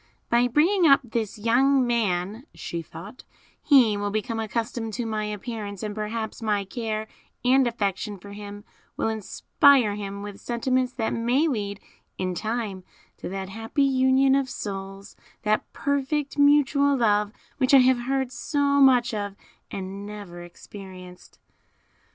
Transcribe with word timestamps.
"By 0.31 0.47
bringing 0.47 0.87
up 0.87 1.01
this 1.03 1.37
young 1.37 1.85
man," 1.85 2.47
she 2.55 2.81
thought, 2.81 3.23
"he 3.61 3.95
will 3.95 4.09
become 4.09 4.39
accustomed 4.39 4.93
to 4.93 5.05
my 5.05 5.25
appearance, 5.25 5.83
and 5.83 5.93
perhaps 5.93 6.41
my 6.41 6.65
care 6.65 7.07
and 7.45 7.67
affection 7.67 8.17
for 8.17 8.31
him 8.31 8.63
will 8.97 9.09
inspire 9.09 9.93
him 9.93 10.23
with 10.23 10.39
sentiments 10.41 10.91
that 10.93 11.13
may 11.13 11.47
lead 11.47 11.79
in 12.17 12.33
time 12.33 12.83
to 13.17 13.29
that 13.29 13.49
happy 13.49 13.83
union 13.83 14.33
of 14.33 14.49
souls, 14.49 15.15
that 15.43 15.71
perfect 15.71 16.35
mutual 16.35 16.97
love, 16.97 17.31
which 17.59 17.75
I 17.75 17.85
have 17.85 17.99
heard 17.99 18.31
so 18.31 18.81
much 18.81 19.13
of 19.13 19.35
and 19.69 20.03
never 20.07 20.41
experienced." 20.41 21.37